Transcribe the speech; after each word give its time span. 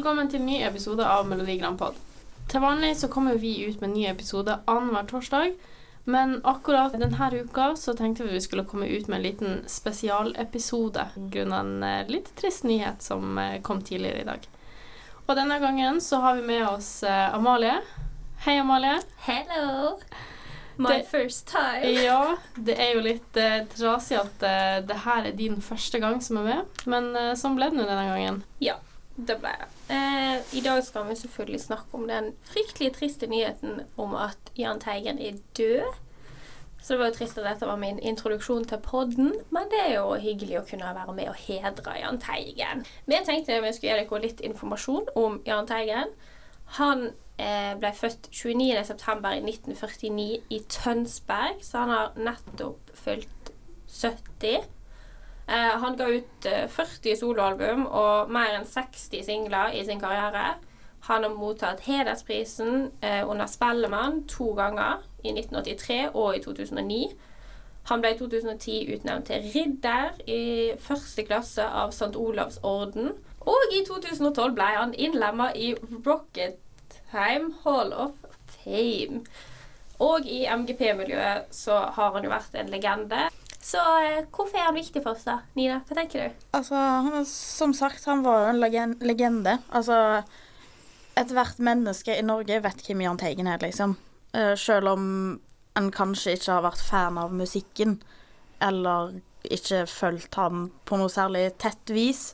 Velkommen 0.00 0.30
til 0.32 0.40
en 0.40 0.46
ny 0.48 0.54
episode 0.64 1.04
av 1.04 1.26
Melodi 1.28 1.58
Grand 1.60 1.76
Pod. 1.76 1.96
Til 2.48 2.62
vanlig 2.64 2.94
så 2.96 3.08
kommer 3.12 3.34
vi 3.36 3.50
ut 3.66 3.82
med 3.82 3.90
en 3.90 3.96
ny 3.98 4.06
episode 4.08 4.54
annenhver 4.64 5.04
torsdag, 5.10 5.50
men 6.08 6.38
akkurat 6.48 6.94
denne 6.96 7.28
uka 7.42 7.66
så 7.76 7.92
tenkte 7.98 8.24
vi 8.24 8.32
vi 8.32 8.40
skulle 8.40 8.64
komme 8.64 8.88
ut 8.88 9.10
med 9.12 9.18
en 9.18 9.26
liten 9.26 9.58
spesialepisode 9.68 11.04
grunnet 11.34 11.60
en 11.60 11.84
eh, 11.84 12.08
litt 12.08 12.32
trist 12.40 12.64
nyhet 12.64 13.04
som 13.04 13.36
eh, 13.44 13.58
kom 13.60 13.82
tidligere 13.84 14.22
i 14.24 14.28
dag. 14.30 14.48
Og 15.26 15.36
denne 15.36 15.60
gangen 15.60 16.00
så 16.00 16.22
har 16.24 16.40
vi 16.40 16.48
med 16.48 16.64
oss 16.70 17.02
eh, 17.04 17.34
Amalie. 17.36 17.76
Hei, 18.46 18.56
Amalie. 18.64 18.96
Hello! 19.28 19.98
My 20.80 20.94
Det- 21.02 21.10
first 21.12 21.52
time. 21.52 21.92
Ja, 22.06 22.38
det 22.56 22.80
er 22.80 22.94
jo 22.96 23.04
litt 23.04 23.36
eh, 23.36 23.66
trasig 23.76 24.16
at 24.24 24.48
eh, 24.48 24.78
det 24.80 25.02
her 25.04 25.28
er 25.28 25.36
din 25.36 25.60
første 25.60 26.00
gang 26.00 26.22
som 26.24 26.40
er 26.40 26.54
med, 26.54 26.84
men 26.88 27.12
eh, 27.20 27.34
sånn 27.36 27.60
ble 27.60 27.68
det 27.68 27.76
nå 27.76 27.84
denne 27.84 28.08
gangen. 28.14 28.46
Ja, 28.64 28.80
det 29.16 29.36
ble 29.40 29.52
det. 29.60 29.68
Eh, 29.94 30.58
I 30.58 30.60
dag 30.64 30.84
skal 30.84 31.08
vi 31.08 31.16
selvfølgelig 31.18 31.60
snakke 31.60 31.98
om 31.98 32.06
den 32.08 32.32
fryktelig 32.46 32.92
triste 32.96 33.26
nyheten 33.26 33.80
om 33.96 34.14
at 34.14 34.52
Jahn 34.58 34.80
Teigen 34.80 35.18
er 35.18 35.38
død. 35.58 35.98
Så 36.82 36.94
det 36.94 36.98
var 36.98 37.10
jo 37.10 37.18
trist 37.18 37.38
at 37.38 37.44
dette 37.44 37.66
var 37.68 37.76
min 37.76 37.98
introduksjon 37.98 38.64
til 38.64 38.78
podden, 38.80 39.34
men 39.50 39.66
det 39.72 39.80
er 39.82 39.94
jo 39.98 40.14
hyggelig 40.16 40.60
å 40.60 40.68
kunne 40.70 40.94
være 40.96 41.12
med 41.12 41.28
og 41.28 41.36
hedre 41.36 41.98
Jahn 42.00 42.20
Teigen. 42.22 42.86
Vi 43.06 43.18
tenkte 43.26 43.60
vi 43.60 43.72
skulle 43.76 43.98
gi 43.98 44.06
dere 44.06 44.22
litt 44.22 44.40
informasjon 44.40 45.06
om 45.14 45.42
Jahn 45.46 45.66
Teigen. 45.68 46.08
Han 46.80 47.10
eh, 47.36 47.74
ble 47.76 47.92
født 47.92 48.30
29.9.1949 48.32 50.40
i 50.48 50.62
Tønsberg, 50.72 51.60
så 51.66 51.84
han 51.84 51.96
har 51.96 52.12
nettopp 52.16 52.96
fylt 52.96 53.52
70. 53.90 54.64
Eh, 55.50 55.78
han 55.82 55.96
ga 55.96 56.06
ut 56.08 56.46
eh, 56.46 56.66
40 56.70 57.16
soloalbum 57.18 57.86
og 57.86 58.30
mer 58.30 58.52
enn 58.54 58.68
60 58.70 59.24
singler 59.26 59.74
i 59.74 59.82
sin 59.86 59.98
karriere. 59.98 60.60
Han 61.08 61.24
har 61.26 61.34
mottatt 61.34 61.82
hedersprisen 61.88 62.92
eh, 63.00 63.24
under 63.26 63.50
Spellemann 63.50 64.22
to 64.30 64.52
ganger, 64.54 65.02
i 65.24 65.32
1983 65.34 66.14
og 66.14 66.36
i 66.36 66.42
2009. 66.44 67.00
Han 67.90 68.04
ble 68.04 68.12
i 68.14 68.18
2010 68.20 68.94
utnevnt 68.94 69.26
til 69.26 69.50
ridder 69.50 70.20
i 70.30 70.44
første 70.78 71.24
klasse 71.26 71.66
av 71.66 71.90
St. 71.96 72.14
Olavs 72.14 72.60
orden. 72.62 73.16
Og 73.40 73.74
i 73.74 73.82
2012 73.88 74.54
ble 74.54 74.70
han 74.76 74.94
innlemma 74.94 75.50
i 75.56 75.72
Rocketheim 76.06 77.50
Hall 77.64 77.92
of 77.92 78.14
Fame. 78.54 79.24
Og 80.00 80.24
i 80.30 80.44
MGP-miljøet 80.46 81.50
så 81.52 81.82
har 81.96 82.14
han 82.14 82.24
jo 82.24 82.32
vært 82.32 82.54
en 82.60 82.70
legende. 82.72 83.26
Så 83.60 83.80
eh, 84.00 84.22
hvorfor 84.32 84.56
er 84.56 84.70
han 84.70 84.78
viktig 84.78 85.02
for 85.04 85.14
oss, 85.14 85.26
da? 85.28 85.40
Nina, 85.58 85.80
hva 85.84 85.96
tenker 85.98 86.22
du? 86.30 86.44
Altså, 86.56 86.76
han, 86.76 87.26
som 87.28 87.74
sagt, 87.76 88.06
han 88.08 88.24
var 88.24 88.44
jo 88.44 88.52
en 88.54 88.60
legen 88.62 88.94
legende. 89.04 89.58
Altså, 89.68 90.22
ethvert 91.20 91.60
menneske 91.60 92.16
i 92.16 92.24
Norge 92.24 92.62
vet 92.64 92.84
hvem 92.86 93.04
Jahn 93.04 93.20
Teigen 93.20 93.50
er, 93.50 93.60
liksom. 93.62 93.98
Eh, 94.32 94.54
selv 94.58 94.94
om 94.94 95.04
en 95.78 95.90
kanskje 95.94 96.38
ikke 96.38 96.54
har 96.56 96.64
vært 96.70 96.86
fan 96.88 97.18
av 97.20 97.34
musikken, 97.36 97.98
eller 98.64 99.20
ikke 99.44 99.84
fulgt 99.88 100.36
ham 100.40 100.66
på 100.88 100.98
noe 101.00 101.12
særlig 101.12 101.50
tett 101.60 101.92
vis, 101.92 102.30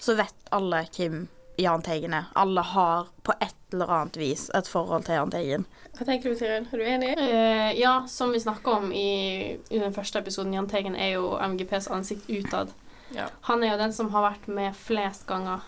så 0.00 0.16
vet 0.16 0.50
alle 0.56 0.82
hvem 0.96 1.26
Jahn 1.60 1.82
Teigen 1.86 2.14
er. 2.16 2.28
Alle 2.38 2.62
har 2.64 3.08
på 3.26 3.32
et 3.40 3.54
eller 3.72 3.90
annet 3.94 4.16
vis 4.18 4.48
et 4.56 4.68
forhold 4.68 5.04
til 5.06 5.14
Jahn 5.18 5.30
Teigen. 5.30 5.66
Hva 5.96 6.06
tenker 6.08 6.32
du, 6.32 6.38
Tiril? 6.38 6.66
Er 6.72 6.80
du 6.80 6.84
enig? 6.86 7.10
Uh, 7.18 7.70
ja, 7.78 7.92
som 8.10 8.32
vi 8.34 8.40
snakka 8.42 8.76
om 8.80 8.90
i, 8.92 9.56
i 9.70 9.78
den 9.82 9.92
første 9.94 10.18
episoden, 10.22 10.54
Jahn 10.56 10.68
Teigen 10.70 10.96
er 10.96 11.14
jo 11.16 11.34
MGPs 11.38 11.90
ansikt 11.94 12.28
utad. 12.30 12.72
Ja. 13.14 13.28
Han 13.48 13.62
er 13.66 13.72
jo 13.74 13.80
den 13.82 13.92
som 13.92 14.10
har 14.14 14.22
vært 14.30 14.48
med 14.48 14.74
flest 14.78 15.26
ganger. 15.30 15.64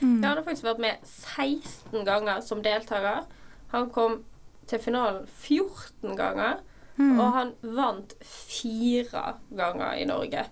Mm. 0.00 0.18
Ja, 0.22 0.28
han 0.32 0.36
har 0.40 0.44
faktisk 0.46 0.66
vært 0.70 0.82
med 0.82 1.06
16 1.08 2.04
ganger 2.08 2.40
som 2.44 2.62
deltaker. 2.64 3.24
Han 3.72 3.88
kom 3.94 4.20
til 4.68 4.78
finalen 4.82 5.24
14 5.26 6.16
ganger, 6.18 6.60
Mm. 7.00 7.14
og 7.20 7.30
han 7.32 7.50
vant 7.62 8.10
fire 8.20 9.22
ganger 9.56 9.94
i 9.96 10.04
Norge. 10.04 10.42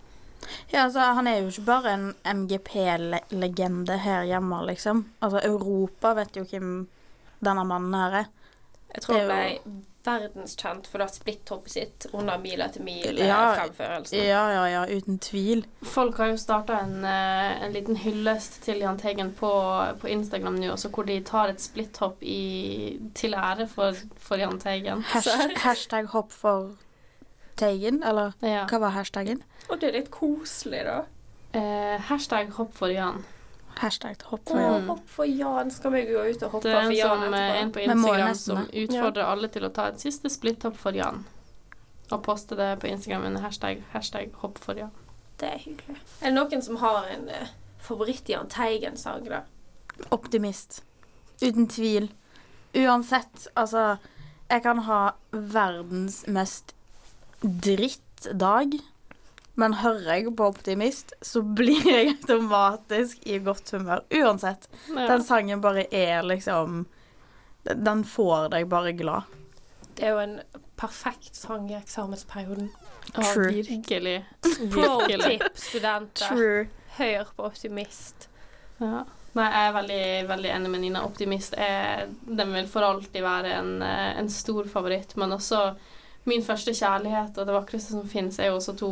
Ja, 0.72 0.84
altså, 0.86 1.00
han 1.18 1.26
er 1.26 1.40
jo 1.40 1.50
ikke 1.52 1.66
bare 1.68 1.94
en 1.96 2.08
MGP-legende 2.24 3.98
her 4.00 4.24
hjemme, 4.28 4.64
liksom. 4.70 5.04
Altså, 5.20 5.42
Europa 5.44 6.14
vet 6.18 6.36
jo 6.36 6.46
hvem 6.48 6.88
denne 7.44 7.64
mannen 7.64 7.96
her 7.96 8.18
er. 8.24 8.34
Jeg 8.94 9.02
tror 9.04 9.20
han 9.20 9.30
er 9.30 9.58
ble 9.62 9.78
verdenskjent 10.04 10.86
for 10.88 11.02
da 11.02 11.06
splitthoppet 11.10 11.72
sitt 11.72 12.06
under 12.16 12.38
Mil 12.40 12.62
etter 12.64 12.80
Ja, 12.80 12.86
mil-fremførelsen. 12.86 14.18
Ja, 14.24 14.44
ja, 14.54 14.64
ja, 14.72 14.84
uten 14.88 15.18
tvil. 15.22 15.64
Folk 15.84 16.18
har 16.18 16.32
jo 16.32 16.38
starta 16.40 16.80
en, 16.80 17.04
eh, 17.04 17.62
en 17.64 17.74
liten 17.76 17.96
hyllest 18.00 18.62
til 18.64 18.80
Jahn 18.80 18.98
Teigen 18.98 19.32
på, 19.36 19.50
på 20.00 20.08
Instagram 20.08 20.56
nå, 20.56 20.72
også 20.72 20.90
hvor 20.94 21.08
de 21.08 21.20
tar 21.20 21.52
et 21.52 21.60
splitthopp 21.60 22.22
i, 22.22 22.98
til 23.14 23.36
ære 23.36 23.68
for, 23.68 23.98
for 24.16 24.40
Jahn 24.40 24.60
Teigen. 24.60 25.04
Hashtag, 25.12 25.58
hashtag 25.66 26.14
hopp 26.16 26.32
for 26.32 26.72
Teigen, 27.60 28.02
eller 28.02 28.32
Ja. 28.42 28.64
hva 28.70 28.80
var 28.86 28.96
hashtaggen? 28.96 29.42
Og 29.68 29.80
det 29.80 29.90
er 29.90 29.98
litt 30.00 30.10
koselig, 30.14 30.84
da. 30.88 31.02
Eh, 31.52 31.98
hashtag 32.10 32.50
hopp 32.56 32.72
for 32.74 32.88
Jan. 32.92 33.22
Hashtag 33.80 34.22
hopp 34.28 34.48
for 34.48 34.58
Jan. 34.60 34.82
Å, 34.82 34.86
hopp 34.94 35.08
for 35.08 35.24
Jan. 35.26 35.70
Skal 35.70 35.92
vi 35.94 36.02
gå 36.10 36.24
ut 36.30 36.42
og 36.42 36.50
hoppe 36.56 36.72
for 36.72 36.92
Jan 36.92 37.20
Det 37.30 37.38
er 37.38 37.54
en 37.60 37.70
etterpå? 37.70 37.72
på 37.72 37.84
Instagram 37.86 38.28
nesten 38.28 38.56
som 38.56 38.58
utfordrer 38.66 38.88
utfordrer 38.88 39.24
alle 39.30 39.48
til 39.48 39.62
å 39.68 39.72
ta 39.72 39.86
et 39.88 40.00
siste 40.02 40.28
splitthopp 40.30 40.76
for 40.76 40.92
Jan. 40.92 41.24
Og 42.10 42.22
poste 42.26 42.56
det 42.58 42.80
på 42.82 42.90
Instagram 42.90 43.24
under 43.30 43.40
hashtag, 43.40 43.82
hashtag 43.92 44.32
hopp 44.42 44.58
for 44.58 44.74
Jan. 44.74 44.90
Det 45.38 45.48
er 45.48 45.58
hyggelig. 45.58 45.96
Er 46.20 46.30
det 46.30 46.34
noen 46.34 46.62
som 46.62 46.76
har 46.82 47.06
en 47.14 47.28
uh, 47.28 47.46
favoritt-Jahn 47.80 48.48
Teigen-sang, 48.50 49.24
da? 49.30 49.42
Optimist. 50.10 50.82
Uten 51.42 51.68
tvil. 51.68 52.10
Uansett, 52.74 53.48
altså 53.56 53.96
Jeg 54.50 54.62
kan 54.62 54.78
ha 54.78 55.12
verdens 55.32 56.24
mest 56.26 56.74
drittdag, 57.40 58.78
men 59.60 59.76
hører 59.80 60.20
jeg 60.20 60.32
på 60.36 60.48
Optimist, 60.52 61.12
så 61.22 61.42
blir 61.58 61.84
jeg 61.88 62.14
automatisk 62.14 63.26
i 63.26 63.38
godt 63.44 63.74
humør. 63.76 64.04
Uansett. 64.10 64.68
Ja. 64.88 65.06
Den 65.10 65.24
sangen 65.26 65.62
bare 65.64 65.86
er 65.90 66.24
liksom 66.26 66.86
Den 67.64 68.04
får 68.08 68.48
deg 68.54 68.68
bare 68.72 68.94
glad. 68.96 69.36
Det 69.96 70.06
er 70.08 70.14
jo 70.14 70.22
en 70.22 70.38
perfekt 70.80 71.36
sang 71.36 71.66
i 71.68 71.76
eksamensperioden. 71.76 72.70
True. 73.12 73.50
virkelig. 73.52 74.24
Pro 74.72 75.00
tip, 75.06 75.44
studenter. 75.54 76.28
True. 76.28 76.68
Hør 76.96 77.32
på 77.36 77.48
Optimist. 77.50 78.28
Ja. 78.78 79.04
Nei, 79.36 79.46
jeg 79.46 79.66
er 79.68 79.74
veldig, 79.76 80.04
veldig 80.30 80.50
enig 80.54 80.70
med 80.72 80.82
Nina. 80.82 81.04
Optimist 81.06 81.54
er 81.54 82.08
Den 82.26 82.54
vil 82.54 82.66
for 82.70 82.86
alltid 82.86 83.22
være 83.22 83.52
en, 83.60 83.82
eh, 83.82 84.18
en 84.18 84.30
stor 84.30 84.66
favoritt, 84.72 85.14
men 85.16 85.36
også 85.36 85.60
Min 86.28 86.44
første 86.44 86.74
kjærlighet 86.76 87.38
og 87.38 87.46
Det 87.46 87.54
vakreste 87.54 87.94
som 87.94 88.08
finnes, 88.08 88.38
er 88.38 88.50
jo 88.50 88.58
også 88.58 88.76
to 88.76 88.90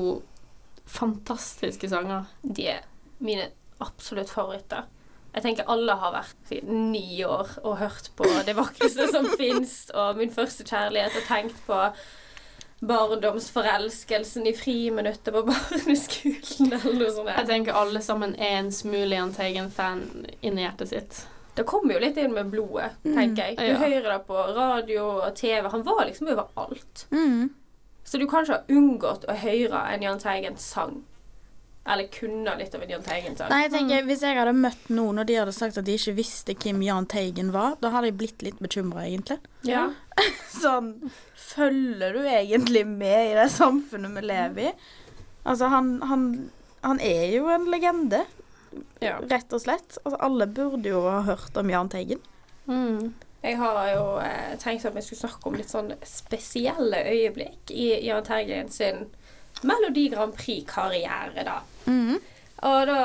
fantastiske 0.89 1.89
sanger. 1.89 2.31
De 2.43 2.69
er 2.73 2.87
mine 3.21 3.51
absolutt 3.85 4.31
favoritter. 4.33 4.87
Jeg 5.35 5.45
tenker 5.45 5.69
alle 5.71 5.95
har 6.01 6.15
vært 6.15 6.55
ni 6.65 7.21
år 7.23 7.59
og 7.63 7.77
hørt 7.83 8.09
på 8.17 8.27
det 8.47 8.57
vakreste 8.57 9.11
som 9.13 9.29
fins, 9.41 9.91
og 9.95 10.17
min 10.19 10.33
første 10.33 10.65
kjærlighet, 10.67 11.19
og 11.21 11.29
tenkt 11.29 11.61
på 11.67 11.83
barndomsforelskelsen 12.89 14.47
i 14.47 14.55
friminuttet 14.57 15.35
på 15.35 15.43
barneskolen, 15.51 16.73
eller 16.73 17.01
noe 17.03 17.11
sånt. 17.15 17.33
Jeg 17.35 17.51
tenker 17.51 17.79
alle 17.79 18.03
sammen 18.05 18.37
er 18.39 18.61
en 18.63 18.73
smule 18.75 19.19
Jahn 19.19 19.35
Teigen-fan 19.37 20.07
inni 20.41 20.65
hjertet 20.65 20.95
sitt. 20.95 21.21
Det 21.59 21.67
kommer 21.67 21.97
jo 21.97 22.01
litt 22.07 22.17
inn 22.23 22.33
med 22.37 22.51
blodet, 22.53 22.93
Mm, 23.05 23.15
tenker 23.17 23.49
jeg. 23.51 23.59
Du 23.59 23.67
ja. 23.67 23.77
hører 23.83 24.09
det 24.15 24.19
på 24.29 24.43
radio 24.57 25.05
og 25.27 25.35
TV. 25.39 25.69
Han 25.75 25.83
var 25.87 26.05
liksom 26.07 26.31
overalt. 26.33 27.07
Mm. 27.11 27.49
Så 28.09 28.19
du 28.23 28.27
kan 28.31 28.47
ikke 28.47 28.61
ha 28.61 28.77
unngått 28.79 29.27
å 29.29 29.35
høre 29.37 29.81
en 29.93 30.03
Jahn 30.07 30.21
Teigen-sang. 30.23 31.01
Eller 31.89 32.09
kunne 32.13 32.53
litt 32.61 32.75
av 32.77 32.83
en 32.85 32.91
Jahn 32.93 33.03
Teigen-sang. 33.05 33.49
Nei, 33.51 33.63
jeg 33.65 33.73
tenker, 33.73 34.03
Hvis 34.05 34.23
jeg 34.25 34.37
hadde 34.37 34.53
møtt 34.57 34.89
noen 34.93 35.19
og 35.23 35.27
de 35.29 35.37
hadde 35.41 35.55
sagt 35.57 35.79
at 35.81 35.87
de 35.89 35.95
ikke 35.97 36.15
visste 36.19 36.55
hvem 36.55 36.83
Jahn 36.85 37.07
Teigen 37.09 37.53
var, 37.55 37.77
da 37.81 37.91
hadde 37.95 38.11
jeg 38.11 38.19
blitt 38.21 38.45
litt 38.45 38.59
bekymra, 38.65 39.07
egentlig. 39.09 39.39
Ja. 39.65 39.87
Sånn 40.63 40.95
Følger 41.49 42.13
du 42.13 42.21
egentlig 42.29 42.85
med 42.87 43.31
i 43.31 43.37
det 43.39 43.47
samfunnet 43.55 44.13
vi 44.19 44.25
lever 44.29 44.69
i? 44.69 44.73
Altså, 45.49 45.71
han, 45.73 45.95
han, 46.05 46.27
han 46.85 47.01
er 47.01 47.25
jo 47.33 47.49
en 47.51 47.65
legende, 47.73 48.21
ja. 49.05 49.19
rett 49.31 49.53
og 49.53 49.61
slett. 49.63 49.99
Altså, 50.05 50.19
alle 50.25 50.47
burde 50.47 50.89
jo 50.93 51.03
ha 51.09 51.21
hørt 51.27 51.57
om 51.61 51.71
Jahn 51.71 51.89
Teigen. 51.93 52.21
Mm. 52.67 53.15
Jeg 53.43 53.57
har 53.61 53.79
jo 53.95 54.05
eh, 54.21 54.57
tenkt 54.59 54.85
at 54.89 54.97
vi 54.97 55.03
skulle 55.07 55.21
snakke 55.23 55.47
om 55.49 55.55
litt 55.59 55.71
sånn 55.71 55.93
spesielle 56.07 57.05
øyeblikk 57.07 57.71
i 57.71 57.91
Jahn 58.09 58.25
Teigen 58.27 58.69
sin 58.75 59.05
Melodi 59.63 60.09
Grand 60.13 60.35
Prix-karriere, 60.37 61.45
da. 61.47 61.61
Mhm. 61.87 62.19
Og 62.67 62.87
da 62.91 62.99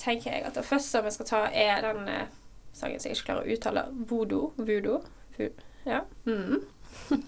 tenker 0.00 0.30
jeg 0.34 0.44
at 0.44 0.54
det 0.58 0.64
første 0.68 1.00
vi 1.06 1.10
skal 1.14 1.26
ta, 1.30 1.42
er 1.48 1.80
den 1.86 2.08
eh, 2.12 2.26
sangen 2.76 3.00
som 3.00 3.08
jeg 3.10 3.16
ikke 3.18 3.30
klarer 3.30 3.46
å 3.48 3.54
uttale. 3.56 3.86
Voodoo. 4.10 4.52
Voodoo. 4.60 5.00
Vo- 5.38 5.50
Ja. 5.88 6.02
Mhm. 6.28 6.60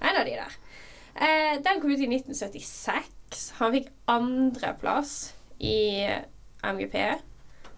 en 0.00 0.16
av 0.16 0.24
de 0.24 0.34
der. 0.40 0.56
Eh, 1.14 1.54
den 1.64 1.80
kom 1.82 1.90
ut 1.92 2.00
i 2.00 2.08
1976. 2.08 3.52
Han 3.60 3.72
fikk 3.76 3.88
andreplass 4.08 5.34
i 5.60 6.06
MGP. 6.62 7.18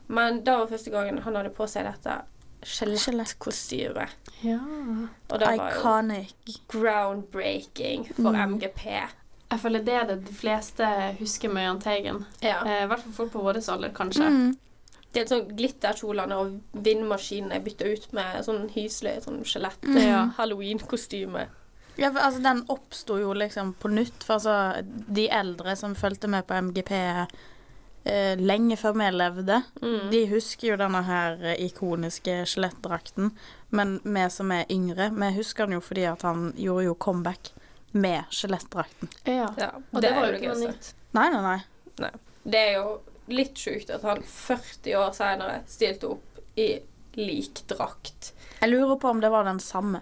Men 0.08 0.42
da 0.44 0.58
var 0.58 0.66
første 0.72 0.90
gangen 0.90 1.18
han 1.22 1.36
hadde 1.36 1.50
på 1.54 1.66
seg 1.70 1.84
dette 1.86 2.20
skjelettkostymet. 2.66 4.08
Ja. 4.44 4.58
Og 5.30 5.38
det 5.40 5.46
var 5.46 5.54
jo 5.56 5.78
Iconic. 5.78 6.34
groundbreaking 6.68 8.08
for 8.14 8.32
Mm. 8.32 8.54
MGP. 8.54 8.84
Jeg 9.50 9.60
føler 9.60 9.84
det 9.84 9.94
er 9.94 10.04
det 10.06 10.24
de 10.26 10.32
fleste 10.34 10.86
husker 11.18 11.48
med 11.48 11.62
Jahn 11.64 11.80
Teigen. 11.80 12.24
Ja. 12.42 12.60
Eh, 12.64 12.84
I 12.84 12.86
hvert 12.86 13.00
fall 13.02 13.12
folk 13.12 13.32
på 13.32 13.42
vår 13.42 13.58
alder, 13.70 13.88
kanskje. 13.90 14.28
Mm. 14.28 14.56
Det 15.12 15.22
er 15.22 15.26
sånn 15.26 15.56
glitterkjolene 15.56 16.36
og 16.38 16.60
vindmaskinen 16.72 17.50
er 17.52 17.60
bytta 17.60 17.84
ut 17.92 18.12
med 18.12 18.44
sånn 18.44 18.68
hyselig 18.70 19.24
sånn 19.24 19.42
skjelett. 19.44 19.80
Mm. 19.82 19.96
Ja. 19.98 20.26
Halloween-kostyme. 20.36 21.48
Ja, 21.98 22.10
for, 22.12 22.20
altså, 22.20 22.42
den 22.42 22.62
oppsto 22.68 23.18
jo 23.18 23.32
liksom 23.34 23.74
på 23.74 23.88
nytt. 23.90 24.22
For 24.22 24.34
altså, 24.34 24.84
de 25.08 25.28
eldre 25.28 25.74
som 25.76 25.94
fulgte 25.94 26.28
med 26.28 26.46
på 26.46 26.54
MGP 26.54 27.26
eh, 28.04 28.36
lenge 28.38 28.76
før 28.80 28.94
vi 28.98 29.10
levde, 29.12 29.62
Mm. 29.82 30.10
de 30.10 30.26
husker 30.30 30.68
jo 30.72 30.76
denne 30.76 31.02
her 31.04 31.38
eh, 31.42 31.66
ikoniske 31.66 32.44
skjelettdrakten. 32.46 33.30
Men 33.70 34.00
vi 34.04 34.28
som 34.30 34.50
er 34.52 34.64
yngre, 34.70 35.10
vi 35.14 35.32
husker 35.36 35.66
den 35.66 35.78
jo 35.78 35.80
fordi 35.80 36.04
at 36.10 36.22
han 36.22 36.52
gjorde 36.56 36.84
jo 36.84 36.94
comeback 36.94 37.52
med 37.92 38.24
skjelettdrakten. 38.30 39.08
Ja. 39.24 39.48
Ja, 39.58 39.70
Og 39.92 40.02
det, 40.02 40.10
var 40.14 40.28
jo 40.30 40.38
ikke 40.38 40.54
noe 40.54 40.68
nytt. 40.70 40.92
Nei, 41.12 41.28
nei, 41.34 41.60
nei. 42.00 42.10
Det 42.44 42.58
er 42.68 42.72
jo 42.78 43.00
litt 43.28 43.54
sjukt 43.58 43.90
at 43.94 44.02
han 44.02 44.22
40 44.22 44.94
år 44.98 45.12
senere 45.14 45.60
stilte 45.70 46.08
opp 46.14 46.38
i 46.58 46.80
lik 47.18 47.60
drakt. 47.70 48.32
Jeg 48.60 48.70
lurer 48.70 48.96
på 49.02 49.10
om 49.10 49.20
det 49.20 49.30
var 49.30 49.44
den 49.44 49.58
samme. 49.60 50.00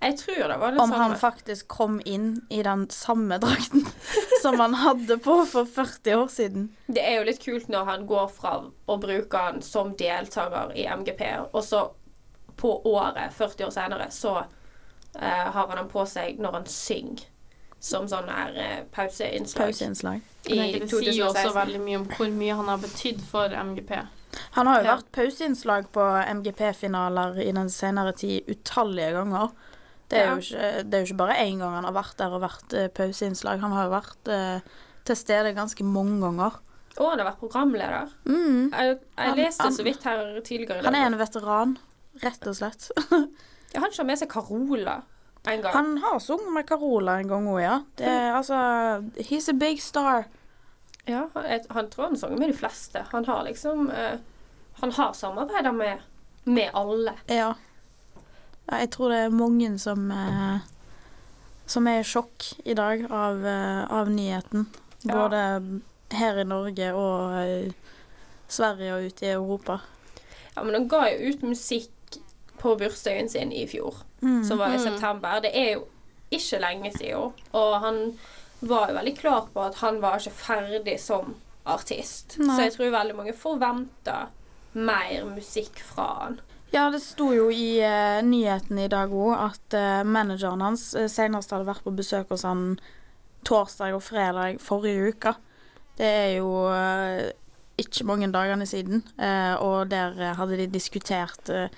Jeg 0.00 0.18
tror 0.18 0.48
det 0.48 0.56
var 0.58 0.72
det 0.72 0.80
Om 0.80 0.90
samme. 0.90 1.02
han 1.02 1.16
faktisk 1.18 1.68
kom 1.68 2.00
inn 2.04 2.40
i 2.50 2.62
den 2.62 2.84
samme 2.90 3.38
drakten 3.42 3.86
som 4.42 4.60
han 4.60 4.74
hadde 4.74 5.18
på 5.18 5.40
for 5.46 5.64
40 5.66 6.14
år 6.14 6.28
siden. 6.28 6.68
Det 6.86 7.02
er 7.02 7.18
jo 7.18 7.24
litt 7.26 7.40
kult 7.42 7.68
når 7.68 7.84
han 7.84 8.06
går 8.06 8.28
fra 8.28 8.52
å 8.86 8.96
bruke 9.02 9.40
han 9.48 9.62
som 9.62 9.96
deltaker 9.98 10.70
i 10.78 10.86
MGP, 10.86 11.24
og 11.52 11.64
så 11.64 11.88
på 12.58 12.70
året, 12.90 13.34
40 13.34 13.66
år 13.66 13.70
senere, 13.74 14.06
så 14.10 14.36
uh, 14.38 15.24
har 15.24 15.66
han 15.68 15.76
han 15.78 15.90
på 15.90 16.06
seg 16.06 16.38
når 16.42 16.52
han 16.60 16.66
synger. 16.70 17.26
Som 17.80 18.08
sånn 18.10 18.26
her 18.26 18.56
eh, 18.58 18.78
pauseinnslag. 18.90 19.68
Pauseinnslag. 19.68 20.22
I 20.50 20.56
det 20.80 20.88
sier 20.90 21.12
jo 21.14 21.28
også 21.28 21.52
veldig 21.54 21.78
mye 21.84 22.00
om 22.00 22.06
hvor 22.10 22.32
mye 22.34 22.56
han 22.58 22.66
har 22.72 22.80
betydd 22.82 23.20
for 23.22 23.54
MGP. 23.54 23.92
Han 24.56 24.66
har 24.66 24.80
jo 24.80 24.88
Ja. 24.88 24.96
vært 24.96 25.12
pauseinnslag 25.14 25.86
på 25.94 26.02
MGP-finaler 26.26 27.38
i 27.38 27.52
den 27.54 27.70
senere 27.70 28.12
tid 28.18 28.50
utallige 28.50 29.12
ganger. 29.14 29.54
Det 30.08 30.18
er, 30.18 30.24
Ja. 30.24 30.34
jo 30.34 30.40
ikke, 30.40 30.82
det 30.88 30.94
er 30.94 31.02
jo 31.02 31.06
ikke 31.10 31.16
bare 31.20 31.34
én 31.44 31.58
gang 31.60 31.74
han 31.74 31.84
har 31.84 31.92
vært 31.92 32.16
der 32.16 32.32
og 32.32 32.40
vært 32.40 32.72
uh, 32.74 32.86
pauseinnslag. 32.88 33.60
Han 33.60 33.72
har 33.76 33.84
jo 33.84 33.90
vært 33.92 34.30
uh, 34.32 34.60
til 35.04 35.16
stede 35.16 35.52
ganske 35.56 35.84
mange 35.84 36.16
ganger. 36.22 36.56
Og 36.98 37.10
han 37.10 37.18
har 37.20 37.28
vært 37.28 37.38
programleder. 37.42 38.08
Mm. 38.24 38.70
Jeg, 38.72 38.96
jeg 38.96 39.28
Han- 39.28 39.36
leste 39.38 39.62
han- 39.62 39.72
så 39.76 39.84
vidt 39.84 40.02
her 40.08 40.40
tidligere 40.40 40.80
i 40.80 40.84
Han 40.84 40.94
er 40.94 41.06
en 41.06 41.18
veteran, 41.18 41.76
rett 42.22 42.46
og 42.46 42.54
slett. 42.56 42.90
Ja, 43.74 43.80
han 43.84 43.92
har 43.92 44.04
med 44.08 44.16
seg 44.16 44.30
Carola 44.32 45.02
en 45.44 45.60
gang. 45.60 45.72
Han 45.74 45.98
har 46.00 46.18
sunget 46.24 46.52
med 46.54 46.64
Carola 46.66 47.18
en 47.20 47.28
gang 47.28 47.44
òg, 47.52 47.60
ja. 47.60 47.74
Det 48.00 48.06
er 48.08 48.32
altså 48.32 48.56
He's 49.28 49.48
a 49.50 49.52
big 49.52 49.82
star. 49.84 50.24
Ja, 51.06 51.26
han, 51.34 51.44
han 51.76 51.90
tror 51.92 52.04
han 52.08 52.16
sanger 52.16 52.38
med 52.40 52.48
de 52.48 52.56
fleste. 52.56 53.02
Han 53.12 53.24
har 53.28 53.44
liksom 53.44 53.90
uh, 53.90 54.16
Han 54.80 54.92
har 54.96 55.12
samarbeider 55.12 55.72
med, 55.76 56.00
med 56.44 56.70
alle. 56.72 57.12
Ja. 57.28 57.52
Ja, 58.70 58.78
Jeg 58.82 58.90
tror 58.90 59.08
det 59.12 59.18
er 59.24 59.30
mange 59.34 59.78
som 59.78 60.10
eh, 60.10 60.58
som 61.68 61.86
er 61.86 62.00
i 62.00 62.04
sjokk 62.08 62.46
i 62.64 62.74
dag 62.74 63.02
av, 63.12 63.42
eh, 63.46 63.84
av 63.92 64.08
nyheten. 64.10 64.66
Ja. 65.04 65.14
Både 65.14 65.80
her 66.16 66.38
i 66.40 66.44
Norge 66.48 66.92
og 66.96 67.34
eh, 67.42 67.72
Sverige 68.48 68.94
og 68.94 69.04
ute 69.10 69.26
i 69.26 69.32
Europa. 69.34 69.80
Ja, 70.56 70.62
men 70.64 70.74
han 70.74 70.88
ga 70.88 71.02
jo 71.12 71.28
ut 71.34 71.42
musikk 71.44 71.90
på 72.58 72.72
bursdagen 72.80 73.28
sin 73.28 73.52
i 73.52 73.66
fjor, 73.70 73.94
Mm. 74.20 74.44
som 74.44 74.58
var 74.58 74.72
i 74.74 74.78
Mm. 74.78 74.84
september. 74.84 75.40
Det 75.40 75.50
er 75.54 75.72
jo 75.74 75.84
ikke 76.32 76.58
lenge 76.60 76.90
siden. 76.96 77.32
Og 77.52 77.80
han 77.80 78.18
var 78.62 78.88
jo 78.88 78.94
veldig 78.94 79.18
klar 79.18 79.46
på 79.54 79.60
at 79.66 79.74
han 79.76 80.00
var 80.00 80.18
ikke 80.18 80.32
ferdig 80.32 80.98
som 81.00 81.34
artist. 81.66 82.38
Nei. 82.38 82.56
Så 82.56 82.62
jeg 82.62 82.72
tror 82.72 82.90
veldig 82.90 83.14
mange 83.16 83.32
forventer 83.32 84.26
mer 84.74 85.24
musikk 85.24 85.78
fra 85.78 86.08
han. 86.24 86.40
Ja, 86.70 86.90
det 86.92 87.00
sto 87.00 87.30
jo 87.32 87.48
i 87.50 87.80
uh, 87.80 88.20
nyheten 88.24 88.78
i 88.82 88.90
dag 88.92 89.12
òg 89.14 89.34
at 89.38 89.76
uh, 89.76 90.04
manageren 90.04 90.60
hans 90.60 90.90
uh, 90.98 91.06
senest 91.08 91.54
hadde 91.54 91.68
vært 91.68 91.86
på 91.86 91.94
besøk 91.96 92.34
hos 92.34 92.44
han 92.44 92.76
torsdag 93.48 93.96
og 93.96 94.04
fredag 94.04 94.60
forrige 94.60 95.14
uke. 95.14 95.32
Det 95.98 96.06
er 96.06 96.32
jo 96.36 96.50
uh, 96.68 97.30
ikke 97.78 98.06
mange 98.06 98.28
dagene 98.34 98.66
siden, 98.66 99.04
eh, 99.22 99.54
og 99.62 99.90
der 99.90 100.16
eh, 100.18 100.34
hadde 100.36 100.58
de 100.58 100.66
diskutert 100.66 101.50
eh, 101.54 101.70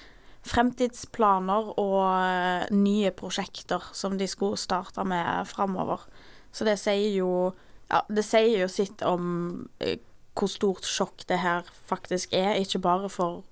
fremtidsplaner 0.49 1.75
og 1.79 1.99
eh, 2.17 2.71
nye 2.73 3.11
prosjekter 3.13 3.91
som 3.93 4.17
de 4.19 4.29
skulle 4.31 4.57
starte 4.61 5.05
med 5.05 5.47
framover. 5.51 6.07
Så 6.53 6.65
det 6.65 6.79
sier 6.81 7.19
jo 7.19 7.53
ja, 7.91 8.01
det 8.09 8.25
sier 8.25 8.63
jo 8.63 8.71
sitt 8.73 9.05
om 9.05 9.69
eh, 9.83 9.99
hvor 10.33 10.49
stort 10.49 10.89
sjokk 10.89 11.27
det 11.29 11.43
her 11.43 11.69
faktisk 11.91 12.33
er, 12.33 12.57
ikke 12.57 12.81
bare 12.81 13.11
for 13.13 13.43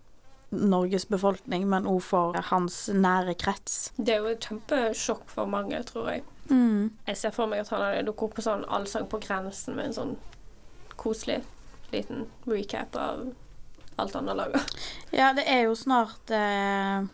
Norges 0.51 1.05
befolkning, 1.09 1.67
men 1.69 1.85
òg 1.87 2.01
for 2.07 2.39
hans 2.51 2.87
nære 2.89 3.35
krets. 3.37 3.91
Det 3.99 4.15
er 4.15 4.23
jo 4.25 4.31
et 4.33 4.47
kjempesjokk 4.49 5.27
for 5.29 5.47
mange, 5.51 5.83
tror 5.85 6.09
jeg. 6.15 6.23
Mm. 6.49 6.91
Jeg 7.07 7.17
ser 7.21 7.35
for 7.37 7.51
meg 7.51 7.61
at 7.61 7.69
han 7.75 7.83
hadde 7.85 8.07
dukket 8.09 8.25
opp 8.31 8.35
på 8.39 8.45
sånn 8.47 8.65
Allsang 8.73 9.05
på 9.13 9.21
grensen 9.21 9.77
med 9.77 9.91
en 9.91 9.97
sånn 9.99 10.15
koselig 10.97 11.43
liten 11.93 12.25
recap 12.49 12.97
av 12.97 13.27
alt 14.01 14.15
han 14.17 14.29
har 14.31 14.39
laga. 14.39 14.61
Ja, 15.13 15.33
det 15.37 15.45
er 15.51 15.67
jo 15.67 15.75
snart 15.77 16.31
eh, 16.33 17.05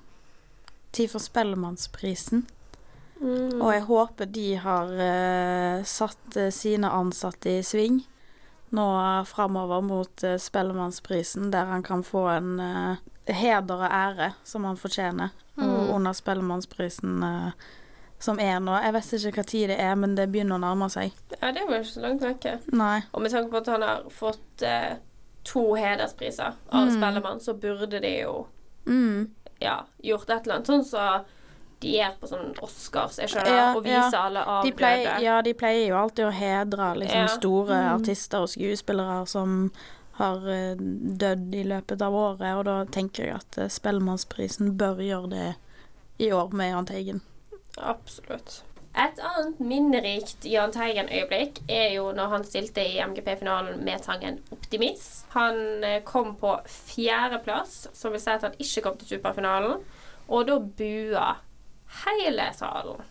tid 0.95 1.11
for 1.11 1.23
Spellemannsprisen, 1.23 2.47
Mm. 3.25 3.61
og 3.63 3.69
jeg 3.73 3.83
håper 3.87 4.27
de 4.27 4.47
har 4.59 4.89
eh, 5.01 5.85
satt 5.87 6.35
eh, 6.37 6.49
sine 6.51 6.89
ansatte 6.91 7.53
i 7.61 7.63
sving 7.65 8.01
nå 8.75 8.87
eh, 8.99 9.21
framover 9.31 9.85
mot 9.87 10.25
eh, 10.27 10.35
Spellemannsprisen, 10.43 11.47
der 11.55 11.71
han 11.71 11.85
kan 11.87 12.03
få 12.05 12.25
en 12.33 12.59
eh, 12.61 12.97
heder 13.29 13.75
og 13.75 13.91
ære 13.91 14.33
som 14.45 14.65
han 14.65 14.77
fortjener, 14.77 15.31
og 15.57 15.65
Mm. 15.65 15.91
under 15.95 16.13
Spellemannsprisen 16.13 17.23
Uh, 17.23 17.51
som 18.19 18.39
er 18.41 18.59
nå. 18.61 18.73
Jeg 18.83 18.93
vet 18.93 19.13
ikke 19.13 19.33
hva 19.37 19.43
tid 19.45 19.69
det 19.69 19.81
er, 19.81 19.95
men 19.95 20.15
det 20.17 20.31
begynner 20.33 20.57
å 20.57 20.61
nærme 20.61 20.89
seg. 20.91 21.13
Ja, 21.43 21.51
det 21.53 21.63
var 21.69 21.75
ikke 21.83 21.93
så 21.93 22.01
langt 22.01 22.23
vekke. 22.23 22.59
Nei. 22.73 23.03
Og 23.13 23.21
med 23.23 23.31
tanke 23.31 23.51
på 23.51 23.57
at 23.59 23.67
han 23.67 23.83
har 23.83 24.03
fått 24.09 24.63
eh, 24.63 24.97
to 25.45 25.75
hederspriser 25.75 26.55
av 26.73 26.87
Mm. 26.89 26.95
Spellemann, 26.97 27.41
så 27.41 27.53
burde 27.61 28.01
de 28.01 28.21
jo 28.23 28.47
Mm. 28.87 29.29
ja, 29.61 29.83
gjort 30.03 30.31
et 30.31 30.43
eller 30.47 30.55
annet. 30.55 30.67
Sånn 30.67 30.85
som 30.85 31.25
de 31.81 31.89
gjør 31.99 32.15
på 32.21 32.29
sånn 32.29 32.55
Oscars, 32.63 33.17
jeg 33.19 33.29
skjønner, 33.29 33.57
Ja, 33.57 33.75
og 33.77 33.83
viser 33.85 34.13
ja. 34.13 34.23
alle 34.25 34.63
De 34.65 34.73
pleier, 34.73 35.21
ja, 35.21 35.43
de 35.43 35.53
pleier 35.53 35.89
jo 35.89 35.97
alltid 35.97 36.25
å 36.25 36.33
hedre 36.33 36.95
liksom, 36.97 37.21
Ja. 37.21 37.27
store 37.27 37.75
Mm. 37.75 38.01
artister 38.01 38.39
og 38.39 38.49
skuespillere 38.49 39.27
som 39.29 39.71
har 40.19 40.49
eh, 40.51 40.77
dødd 41.25 41.55
i 41.55 41.65
løpet 41.67 42.03
av 42.03 42.15
året, 42.15 42.51
og 42.59 42.65
da 42.69 42.77
tenker 42.95 43.29
jeg 43.29 43.39
at 43.41 43.59
eh, 43.59 43.73
Spellemannsprisen 43.73 44.77
bør 44.79 45.03
gjøre 45.03 45.33
det 45.33 45.49
i 46.23 46.31
år 46.33 46.55
med 46.55 46.71
Jahn 46.71 46.87
Teigen. 46.87 47.25
Absolutt. 47.77 48.63
Et 48.95 49.19
annet 49.27 49.59
minnerikt 49.59 50.45
Jahn 50.47 50.71
Teigen-øyeblikk 50.71 51.59
er 51.67 51.97
jo 51.97 52.13
når 52.15 52.31
han 52.31 52.45
stilte 52.47 52.85
i 52.87 53.01
MGP-finalen 53.03 53.81
med 53.83 54.05
sangen 54.07 54.39
'Optimist'. 54.55 55.25
Han 55.35 55.83
eh, 55.85 56.03
kom 56.07 56.37
på 56.39 56.55
fjerdeplass, 56.71 57.89
som 57.93 58.15
vil 58.15 58.23
si 58.23 58.31
at 58.31 58.47
han 58.47 58.55
ikke 58.59 58.85
kom 58.87 59.01
til 59.01 59.17
superfinalen. 59.17 59.83
Og 60.29 60.47
da 60.47 60.61
bua 60.63 61.27
hele 62.05 62.47
salen. 62.55 63.03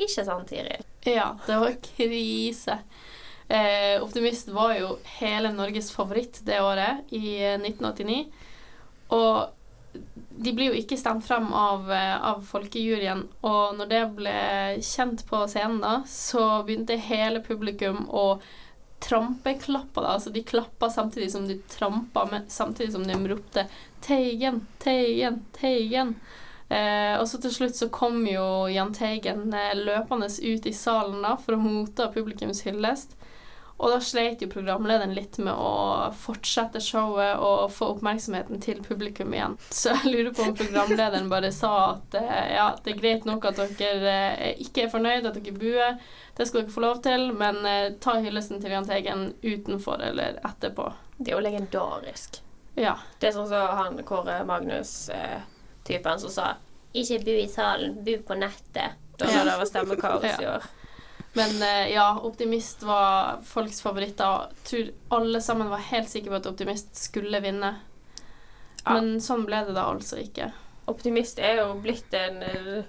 Ikke 0.00 0.24
sant, 0.24 0.48
Tiril? 0.48 0.82
Ja, 1.04 1.34
det 1.46 1.60
var 1.60 1.76
krise. 1.84 2.80
Eh, 3.48 4.02
Optimist 4.02 4.48
var 4.48 4.74
jo 4.74 4.96
hele 5.20 5.52
Norges 5.54 5.92
favoritt 5.94 6.40
det 6.46 6.60
året, 6.60 7.04
i 7.14 7.36
eh, 7.44 7.60
1989. 7.60 8.24
Og 9.14 9.46
de 10.36 10.52
blir 10.52 10.72
jo 10.72 10.80
ikke 10.80 10.98
stemt 10.98 11.24
frem 11.24 11.46
av, 11.54 11.90
eh, 11.92 12.16
av 12.30 12.42
folkejuryen. 12.44 13.22
Og 13.46 13.76
når 13.78 13.90
det 13.92 14.04
ble 14.18 14.38
kjent 14.84 15.24
på 15.28 15.44
scenen, 15.50 15.80
da, 15.84 16.00
så 16.10 16.64
begynte 16.66 16.98
hele 17.00 17.42
publikum 17.44 18.04
å 18.10 18.26
trampeklappe. 19.06 20.02
Da. 20.02 20.16
Altså, 20.16 20.32
de 20.34 20.42
klappa 20.42 20.90
samtidig 20.90 21.30
som 21.32 21.46
de 21.48 21.60
trampa, 21.70 22.26
samtidig 22.48 22.92
som 22.92 23.06
de 23.06 23.14
ropte 23.28 23.68
'Teigen, 24.00 24.66
Teigen, 24.82 25.44
Teigen'. 25.52 26.14
Eh, 26.68 27.14
og 27.20 27.28
så 27.30 27.38
til 27.42 27.52
slutt 27.54 27.78
så 27.78 27.90
kom 27.94 28.24
jo 28.26 28.66
Jahn 28.72 28.94
Teigen 28.94 29.52
eh, 29.54 29.74
løpende 29.78 30.26
ut 30.26 30.66
i 30.66 30.74
salen 30.74 31.22
da 31.22 31.36
for 31.38 31.54
å 31.54 31.62
motta 31.62 32.10
publikums 32.14 32.64
hyllest. 32.66 33.14
Og 33.76 33.92
da 33.92 33.98
sleit 34.00 34.40
jo 34.40 34.48
programlederen 34.48 35.12
litt 35.12 35.36
med 35.36 35.52
å 35.52 36.08
fortsette 36.16 36.80
showet 36.80 37.36
og 37.44 37.68
få 37.74 37.90
oppmerksomheten 37.92 38.62
til 38.64 38.80
publikum 38.84 39.34
igjen. 39.36 39.58
Så 39.80 39.92
jeg 39.92 40.12
lurer 40.14 40.32
på 40.36 40.46
om 40.46 40.54
programlederen 40.56 41.28
bare 41.32 41.52
sa 41.52 41.72
at 41.90 42.16
eh, 42.16 42.54
ja, 42.56 42.70
det 42.82 42.94
er 42.94 43.02
greit 43.02 43.28
nok 43.28 43.44
at 43.50 43.60
dere 43.78 44.14
eh, 44.32 44.62
ikke 44.64 44.86
er 44.86 44.94
fornøyd, 44.94 45.28
at 45.28 45.36
dere 45.36 45.58
buer. 45.60 46.00
Det 46.36 46.48
skal 46.48 46.64
dere 46.64 46.72
få 46.72 46.86
lov 46.86 47.02
til, 47.04 47.28
men 47.36 47.60
eh, 47.68 47.90
ta 48.00 48.16
hyllesten 48.22 48.64
til 48.64 48.72
Jahn 48.72 48.88
Teigen 48.88 49.28
utenfor 49.44 50.00
eller 50.08 50.40
etterpå. 50.40 50.88
Det 51.18 51.32
er 51.32 51.36
jo 51.36 51.44
legendarisk. 51.44 52.40
Ja. 52.80 52.96
Det 53.20 53.28
er 53.28 53.36
sånn 53.36 53.48
som 53.52 53.76
han 53.76 54.00
Kåre 54.08 54.40
Magnus-typen 55.86 56.20
som 56.20 56.30
sa 56.30 56.56
'ikke 56.94 57.24
bu 57.24 57.30
i 57.30 57.48
salen, 57.48 57.94
bu 58.04 58.18
på 58.22 58.34
nettet'. 58.34 58.92
Da 59.18 59.26
Ja. 59.26 59.44
det 59.44 59.58
var 59.58 59.64
stemmekaos 59.64 60.24
i 60.24 60.42
Ja. 60.42 60.56
år. 60.56 60.62
Men 61.34 61.62
eh, 61.62 61.92
ja, 61.92 62.18
Optimist 62.18 62.82
var 62.82 63.40
folks 63.42 63.80
favoritter. 63.82 64.24
og 64.24 64.52
tror 64.64 64.90
alle 65.10 65.40
sammen 65.40 65.68
var 65.68 65.78
helt 65.78 66.08
sikre 66.08 66.30
på 66.30 66.34
at 66.36 66.46
Optimist 66.46 66.94
skulle 66.96 67.40
vinne. 67.42 67.76
Ja. 68.86 68.92
Men 68.94 69.18
sånn 69.20 69.44
ble 69.46 69.64
det 69.66 69.74
da 69.74 69.84
altså 69.92 70.16
ikke. 70.16 70.52
Optimist 70.88 71.38
er 71.38 71.56
jo 71.56 71.74
blitt 71.74 72.14
en 72.14 72.42
nærmeste 72.42 72.84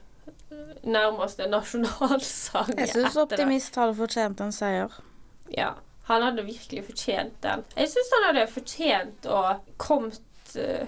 nærmest 0.85 1.39
en 1.39 1.49
nasjonalsang. 1.51 2.77
Jeg 2.77 2.89
syns 2.89 3.13
det. 3.13 3.21
Optimist 3.21 3.75
hadde 3.75 3.95
fortjent 3.95 4.41
en 4.41 4.51
seier. 4.51 4.91
Ja. 5.49 5.73
Han 6.03 6.21
hadde 6.21 6.45
virkelig 6.45 6.85
fortjent 6.85 7.41
den. 7.41 7.63
Jeg 7.75 7.87
syns 7.89 8.11
han 8.13 8.35
hadde 8.35 8.47
fortjent 8.51 9.25
å 9.25 9.59
kommet 9.77 10.21
eh, 10.55 10.85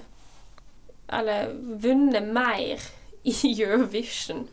Eller 1.13 1.53
vunnet 1.81 2.23
mer 2.23 2.81
i 3.23 3.33
Eurovision. 3.63 4.47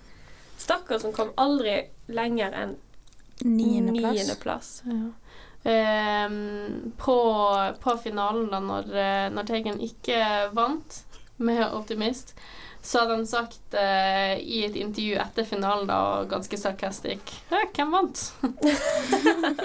Stakkar 0.57 0.99
som 0.99 1.13
kom 1.13 1.31
aldri 1.37 1.83
lenger 2.09 2.55
enn 2.57 2.77
Niendeplass. 3.45 4.15
niendeplass. 4.17 4.83
Ja. 4.89 5.11
Ehm, 5.71 6.93
på, 6.97 7.17
på 7.81 7.97
finalen, 7.99 8.49
da, 8.51 8.61
når, 8.63 8.93
eh, 8.97 9.27
når 9.35 9.49
Teigen 9.51 9.81
ikke 9.83 10.21
vant 10.57 11.03
med 11.37 11.67
Optimist, 11.75 12.35
så 12.87 12.99
hadde 12.99 13.17
han 13.17 13.27
sagt 13.27 13.75
eh, 13.75 14.39
i 14.39 14.61
et 14.67 14.77
intervju 14.79 15.17
etter 15.19 15.45
finalen, 15.45 15.89
da, 15.91 16.25
ganske 16.31 16.59
sarkastisk 16.59 17.33
«Ja, 17.51 17.65
Hvem 17.75 17.95
vant? 17.95 18.23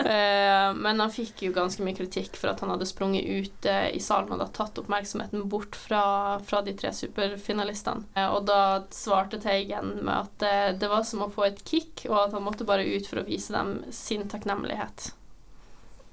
Eh, 0.01 0.73
men 0.73 0.99
han 0.99 1.11
fikk 1.13 1.43
jo 1.45 1.51
ganske 1.53 1.83
mye 1.85 1.95
kritikk 1.95 2.35
for 2.39 2.51
at 2.51 2.61
han 2.63 2.71
hadde 2.73 2.87
sprunget 2.89 3.27
ut 3.27 3.67
i 3.93 3.99
salen 4.01 4.33
og 4.33 4.41
da 4.41 4.47
tatt 4.53 4.79
oppmerksomheten 4.81 5.45
bort 5.51 5.77
fra, 5.77 6.39
fra 6.45 6.61
de 6.65 6.73
tre 6.77 6.91
superfinalistene. 6.95 8.07
Eh, 8.17 8.27
og 8.27 8.47
da 8.49 8.83
svarte 8.95 9.39
Teigen 9.41 9.93
med 10.01 10.13
at 10.15 10.45
eh, 10.47 10.67
det 10.81 10.89
var 10.91 11.05
som 11.07 11.23
å 11.25 11.31
få 11.31 11.47
et 11.47 11.61
kick, 11.67 12.05
og 12.09 12.17
at 12.25 12.35
han 12.35 12.45
måtte 12.45 12.67
bare 12.67 12.87
ut 12.87 13.07
for 13.07 13.21
å 13.21 13.27
vise 13.27 13.53
dem 13.55 13.77
sin 13.93 14.27
takknemlighet. 14.31 15.11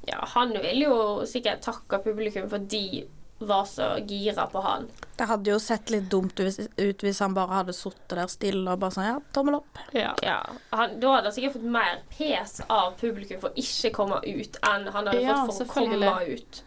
Ja, 0.09 0.23
han 0.35 0.55
vil 0.63 0.85
jo 0.87 0.99
sikkert 1.29 1.65
takke 1.67 2.01
publikum 2.05 2.49
for 2.51 2.63
de 2.65 3.07
var 3.39 3.65
så 3.65 3.99
gira 4.07 4.47
på 4.51 4.61
han. 4.65 4.89
Det 5.17 5.27
hadde 5.31 5.51
jo 5.51 5.59
sett 5.63 5.91
litt 5.91 6.09
dumt 6.11 6.41
ut 6.41 7.03
hvis- 7.03 7.21
han 7.21 7.35
bare 7.35 7.55
hadde 7.61 7.73
sittet 7.73 8.09
der 8.17 8.27
stille 8.27 8.71
og 8.73 8.81
bare 8.81 8.91
sånn 8.91 9.05
Ja, 9.07 9.21
tommel 9.33 9.55
opp. 9.61 9.79
Ja. 9.93 10.15
Ja, 10.23 10.41
han, 10.73 10.99
Da 11.01 11.13
hadde 11.15 11.25
han 11.31 11.33
sikkert 11.33 11.53
fått 11.53 11.63
mer 11.63 12.01
pes 12.11 12.61
av 12.69 12.97
publikum 12.99 13.41
for 13.41 13.51
ikke 13.51 13.93
komme 13.95 14.19
ut 14.27 14.57
enn 14.63 14.87
han 14.89 15.07
hadde 15.07 15.23
Ja, 15.23 15.47
fått 15.47 15.67
for 15.69 15.85
å 15.85 15.89
komme 15.89 16.27
ut. 16.35 16.63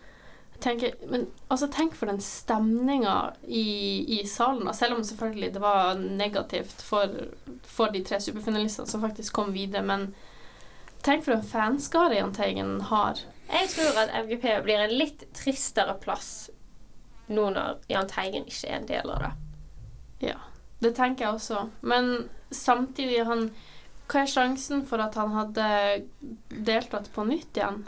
tenker, 0.62 0.94
men 1.10 1.28
altså, 1.50 1.68
tenk 1.72 1.96
for 1.96 2.06
den 2.06 2.20
stemninga 2.20 3.34
i, 3.48 4.20
i 4.22 4.26
salen, 4.28 4.66
da. 4.66 4.72
Selv 4.74 4.94
om 4.96 5.02
selvfølgelig 5.02 5.54
det 5.54 5.60
var 5.62 5.96
negativt 5.96 6.82
for, 6.82 7.10
for 7.64 7.90
de 7.90 8.04
tre 8.04 8.20
superfinalistene 8.22 8.88
som 8.88 9.02
faktisk 9.02 9.34
kom 9.34 9.52
videre. 9.54 9.82
Men 9.84 10.14
tenk 11.04 11.24
for 11.26 11.32
en 11.34 11.42
fanskare 11.42 12.16
Jahn 12.20 12.32
Teigen 12.32 12.80
har. 12.82 13.18
Jeg 13.52 13.70
tror 13.74 13.98
at 14.04 14.14
MGP 14.26 14.62
blir 14.64 14.78
en 14.86 14.94
litt 14.98 15.26
tristere 15.34 15.96
plass 16.00 16.50
nå 17.32 17.50
når 17.56 17.78
Jahn 17.90 18.08
Teigen 18.12 18.46
ikke 18.46 18.70
er 18.70 18.76
en 18.80 18.86
del 18.90 19.10
av 19.10 19.20
det. 19.26 19.32
Ja, 20.30 20.38
det 20.82 20.96
tenker 20.98 21.26
jeg 21.26 21.34
også. 21.40 21.70
Men 21.82 22.30
samtidig, 22.52 23.26
han 23.26 23.52
Hva 24.12 24.26
er 24.26 24.28
sjansen 24.28 24.82
for 24.86 25.00
at 25.00 25.16
han 25.16 25.30
hadde 25.32 25.66
deltatt 26.52 27.06
på 27.16 27.24
nytt 27.30 27.56
igjen? 27.56 27.86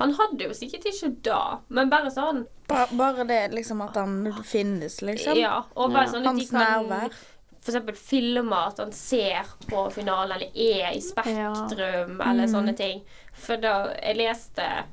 Han 0.00 0.10
hadde 0.18 0.48
jo 0.48 0.54
sikkert 0.58 0.88
ikke 0.90 1.12
da, 1.22 1.60
men 1.68 1.90
bare 1.92 2.10
sånn 2.10 2.40
Bare, 2.66 2.88
bare 2.98 3.24
det 3.28 3.52
liksom 3.52 3.82
at 3.84 3.94
han 4.00 4.16
finnes, 4.42 4.96
liksom. 5.04 5.36
Ja, 5.38 5.60
og 5.76 5.92
bare 5.92 6.06
Ja. 6.08 6.12
sånn 6.16 6.26
at 6.26 6.36
de 6.40 6.46
kan 6.48 6.64
nærvær. 6.88 7.12
for 7.60 7.70
eksempel 7.72 7.94
filme 7.96 8.56
at 8.66 8.78
han 8.78 8.90
ser 8.92 9.44
på 9.68 9.84
finalen, 9.92 10.32
eller 10.32 10.50
er 10.56 10.90
i 10.96 11.00
Spektrum, 11.00 12.18
eller 12.20 12.46
Mm. 12.46 12.52
sånne 12.54 12.76
ting. 12.76 13.02
For 13.34 13.56
da 13.56 13.94
jeg 14.02 14.16
leste 14.16 14.84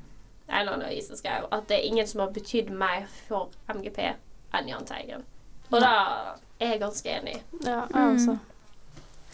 en 0.52 0.68
og 0.68 1.18
skrev 1.18 1.46
at 1.52 1.68
det 1.68 1.76
er 1.78 1.86
ingen 1.88 2.06
som 2.06 2.20
har 2.20 2.30
betydd 2.34 2.70
mer 2.70 3.06
for 3.28 3.48
MGP 3.72 3.98
enn 4.54 4.68
Jahn 4.68 4.84
Teigen. 4.86 5.24
Og 5.72 5.80
da 5.80 5.92
er 6.60 6.74
jeg 6.74 6.80
ganske 6.80 7.08
enig. 7.08 7.38
Ja, 7.64 7.86
jeg 7.86 7.94
Mm. 7.94 8.16
også. 8.16 8.38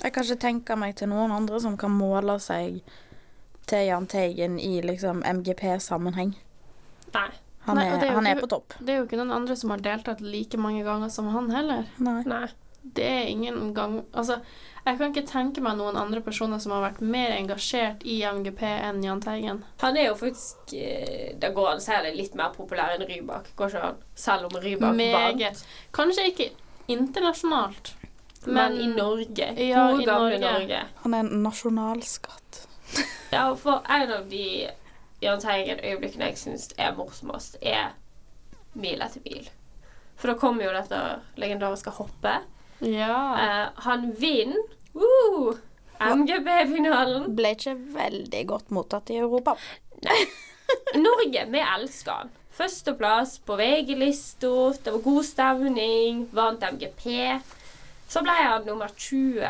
Jeg 0.03 0.13
kan 0.13 0.23
ikke 0.25 0.41
tenke 0.41 0.77
meg 0.79 0.95
til 0.97 1.09
noen 1.09 1.33
andre 1.33 1.61
som 1.61 1.77
kan 1.77 1.91
måle 1.91 2.39
seg 2.41 2.81
til 3.67 3.87
Jahn 3.87 4.07
Teigen 4.07 4.59
i 4.61 4.81
liksom 4.81 5.23
MGP-sammenheng. 5.25 6.35
Nei. 7.15 7.29
Han, 7.67 7.79
er, 7.79 7.97
Nei, 7.99 8.07
er 8.07 8.15
han 8.15 8.27
er 8.27 8.35
ikke- 8.37 8.41
på 8.41 8.49
topp. 8.49 8.75
Det 8.79 8.89
er 8.89 8.97
jo 8.99 9.05
ikke 9.07 9.17
noen 9.19 9.33
andre 9.33 9.57
som 9.57 9.71
har 9.71 9.79
deltatt 9.79 10.21
like 10.21 10.57
mange 10.57 10.85
ganger 10.85 11.09
som 11.11 11.29
han 11.29 11.51
heller. 11.51 11.85
Nei. 11.99 12.23
Nei. 12.25 12.47
Det 12.95 13.05
er 13.05 13.29
ingen 13.29 13.75
gang 13.75 13.99
Altså, 14.13 14.39
jeg 14.87 14.99
kan 14.99 15.13
ikke 15.13 15.27
tenke 15.29 15.63
meg 15.65 15.77
noen 15.77 15.99
andre 16.01 16.23
personer 16.25 16.61
som 16.63 16.73
har 16.73 16.85
vært 16.87 17.03
mer 17.05 17.35
engasjert 17.37 18.05
i 18.09 18.21
MGP 18.25 18.63
enn 18.65 19.03
Jahn 19.05 19.21
Teigen. 19.21 19.61
Han 19.83 19.99
er 20.01 20.09
jo 20.09 20.17
faktisk 20.21 20.73
eh, 20.79 21.35
Da 21.41 21.51
går 21.57 21.75
han 21.75 22.07
det 22.07 22.15
litt 22.17 22.39
mer 22.39 22.55
populær 22.57 22.95
enn 22.95 23.05
Rybak. 23.09 23.53
Går 23.59 23.75
ikke 23.75 23.85
an? 23.91 24.01
Selv 24.15 24.49
om 24.49 24.57
Rybak 24.63 24.89
vant. 24.89 24.97
Meget. 24.97 25.65
Kanskje 25.93 26.31
ikke 26.33 26.51
internasjonalt, 26.89 27.95
Men, 28.47 28.79
i 28.81 28.87
Norge. 28.87 29.53
Ja, 29.61 29.91
i 29.93 30.05
gamle 30.07 30.39
Norge. 30.39 30.39
Norge. 30.41 30.83
Han 31.03 31.15
er 31.15 31.27
en 31.27 31.43
nasjonalskatt. 31.45 32.65
Ja, 33.29 33.51
for 33.61 33.83
en 33.93 34.11
av 34.15 34.31
de 34.31 34.71
Jahn 35.21 35.41
Teigen-øyeblikkene 35.43 36.31
jeg 36.31 36.39
syns 36.41 36.71
er 36.81 36.95
morsomst, 36.97 37.59
er 37.61 37.91
Mil 38.79 39.03
etter 39.05 39.21
bil. 39.21 39.49
For 40.17 40.31
da 40.31 40.39
kommer 40.39 40.65
jo 40.65 40.73
dette 40.73 40.99
legendariske 41.41 41.93
hoppet. 41.99 42.47
Ja. 42.85 43.15
Uh, 43.35 43.81
han 43.85 44.11
vinner 44.19 44.61
uh, 44.95 45.57
MGP-finalen. 45.99 47.31
Ble 47.37 47.55
ikke 47.57 47.75
veldig 47.95 48.43
godt 48.53 48.75
mottatt 48.75 49.11
i 49.11 49.19
Europa. 49.19 49.57
Nei. 50.07 50.21
Norge, 51.01 51.47
vi 51.51 51.63
elsker 51.65 52.13
han. 52.23 52.35
Førsteplass 52.59 53.37
på 53.47 53.55
VG-lista, 53.59 54.51
det 54.83 54.93
var 54.95 55.03
god 55.05 55.27
stemning, 55.27 56.25
vant 56.35 56.65
MGP. 56.75 57.05
Så 58.11 58.23
ble 58.25 58.35
han 58.35 58.67
nummer 58.67 58.91
20 58.97 59.47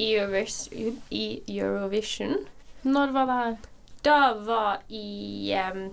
i 0.00 0.06
Eurovis- 0.16 0.70
i 1.12 1.26
Eurovision. 1.58 2.38
Når 2.82 3.12
var 3.14 3.26
det 3.28 3.36
her? 3.42 3.56
Da 4.02 4.18
var 4.34 4.80
i 4.88 5.52
em, 5.54 5.90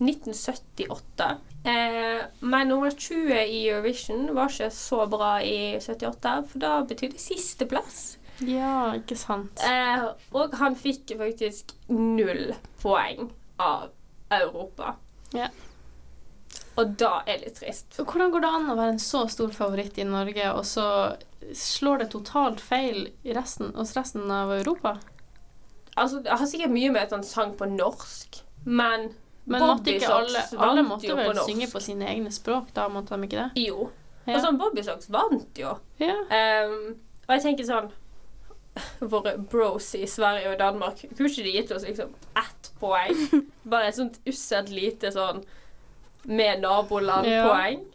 1978. 0.00 1.28
Eh, 1.64 2.22
men 2.40 2.68
nummer 2.70 2.90
20 2.90 3.42
i 3.44 3.60
Eurovision 3.68 4.28
var 4.36 4.52
ikke 4.52 4.70
så 4.74 5.04
bra 5.10 5.32
i 5.42 5.76
78, 5.80 6.34
for 6.52 6.62
da 6.62 6.72
betydde 6.88 7.20
sisteplass. 7.22 8.18
Ja, 8.46 8.94
ikke 8.94 9.16
sant. 9.18 9.62
Eh, 9.66 10.04
og 10.36 10.54
han 10.60 10.76
fikk 10.78 11.16
faktisk 11.18 11.74
null 11.90 12.52
poeng 12.82 13.32
av 13.58 13.90
Europa. 14.30 14.94
Ja. 15.34 15.50
Og 16.78 16.94
da 17.00 17.18
er 17.26 17.40
det 17.40 17.48
litt 17.48 17.58
trist. 17.58 17.98
Hvordan 17.98 18.30
går 18.32 18.44
det 18.44 18.50
an 18.54 18.70
å 18.70 18.76
være 18.78 18.94
en 18.94 19.02
så 19.02 19.24
stor 19.30 19.50
favoritt 19.54 19.98
i 19.98 20.06
Norge, 20.06 20.52
og 20.54 20.62
så 20.68 20.86
slår 21.56 22.04
det 22.04 22.10
totalt 22.14 22.62
feil 22.62 23.08
i 23.26 23.34
resten, 23.34 23.72
hos 23.74 23.96
resten 23.98 24.30
av 24.30 24.52
Europa? 24.54 24.98
Altså, 25.98 26.20
Det 26.22 26.30
har 26.30 26.46
sikkert 26.46 26.70
mye 26.70 26.92
med 26.94 27.02
at 27.02 27.16
han 27.16 27.26
sang 27.26 27.56
på 27.58 27.66
norsk, 27.66 28.42
men 28.64 29.10
Men 29.48 29.64
måtte 29.64 29.94
ikke 29.94 30.10
alle 30.12 30.42
Alle 30.68 30.82
måtte 30.86 31.14
vel 31.16 31.32
på 31.32 31.46
synge 31.48 31.68
på 31.72 31.80
sine 31.82 32.08
egne 32.12 32.32
språk, 32.34 32.72
da 32.76 32.88
måtte 32.92 33.16
de 33.16 33.28
ikke 33.28 33.44
det? 33.46 33.64
Jo. 33.68 33.88
Ja. 34.26 34.34
Altså, 34.36 34.52
Bobby 34.60 34.82
Socks 34.84 35.08
vant 35.10 35.56
jo. 35.58 35.72
ja. 36.02 36.16
Um, 36.28 36.98
og 37.28 37.34
jeg 37.36 37.44
tenker 37.44 37.66
sånn 37.68 37.90
Våre 39.12 39.34
bros 39.50 39.88
i 39.96 40.04
Sverige 40.08 40.52
og 40.52 40.58
Danmark 40.60 41.00
Kunne 41.16 41.30
ikke 41.30 41.44
de 41.46 41.54
gitt 41.54 41.72
oss 41.74 41.86
liksom 41.88 42.12
ett 42.36 42.72
poeng? 42.80 43.22
Bare 43.72 43.88
et 43.90 43.96
sånt 43.98 44.20
usselt 44.28 44.68
lite 44.72 45.12
sånn 45.14 45.40
med 46.28 46.60
naboland-poeng? 46.60 47.86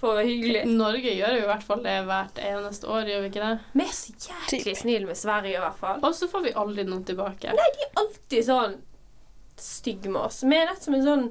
For 0.00 0.12
å 0.12 0.16
være 0.18 0.28
hyggelig. 0.28 0.62
Norge 0.76 1.12
gjør 1.12 1.34
jo 1.38 1.44
i 1.44 1.48
hvert 1.48 1.64
fall 1.64 1.80
det 1.84 1.94
hvert 2.06 2.38
eneste 2.40 2.88
år, 2.92 3.08
gjør 3.08 3.22
vi 3.24 3.30
ikke 3.30 3.42
det? 3.46 3.52
Vi 3.72 3.84
er 3.86 3.94
så 3.96 4.12
jæklig 4.28 4.74
snille 4.76 5.08
med 5.08 5.16
Sverige, 5.18 5.56
i 5.56 5.62
hvert 5.62 5.78
fall. 5.80 6.02
Og 6.04 6.12
så 6.16 6.28
får 6.28 6.44
vi 6.44 6.52
aldri 6.62 6.84
noen 6.88 7.04
tilbake. 7.08 7.54
Nei, 7.56 7.68
De 7.76 7.84
er 7.86 7.94
alltid 8.02 8.46
sånn 8.46 8.76
stygge 9.60 10.10
med 10.10 10.20
oss. 10.22 10.42
Vi 10.44 10.56
er 10.56 10.66
nett 10.70 10.82
som 10.82 10.94
en 10.94 11.04
sånn 11.06 11.26